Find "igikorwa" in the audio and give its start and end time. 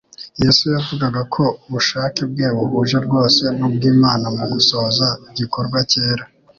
5.29-5.79